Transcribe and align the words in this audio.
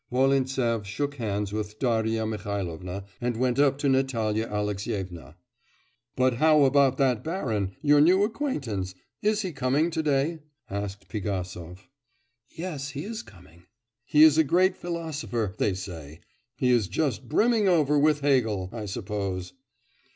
Volintsev 0.11 0.83
shook 0.83 1.17
hands 1.17 1.53
with 1.53 1.77
Darya 1.77 2.25
Mihailovna 2.25 3.03
and 3.21 3.37
went 3.37 3.59
up 3.59 3.77
to 3.77 3.87
Natalya 3.87 4.47
Alexyevna. 4.47 5.35
'But 6.15 6.37
how 6.37 6.63
about 6.63 6.97
that 6.97 7.23
baron, 7.23 7.75
your 7.83 8.01
new 8.01 8.23
acquaintance, 8.23 8.95
is 9.21 9.43
he 9.43 9.51
coming 9.51 9.91
to 9.91 10.01
day?' 10.01 10.39
asked 10.71 11.07
Pigasov. 11.07 11.87
'Yes, 12.49 12.89
he 12.89 13.03
is 13.05 13.21
coming.' 13.21 13.67
'He 14.03 14.23
is 14.23 14.39
a 14.39 14.43
great 14.43 14.75
philosopher, 14.75 15.53
they 15.59 15.75
say; 15.75 16.21
he 16.57 16.71
is 16.71 16.87
just 16.87 17.29
brimming 17.29 17.67
over 17.67 17.95
with 17.99 18.21
Hegel, 18.21 18.71
I 18.73 18.87
suppose? 18.87 19.53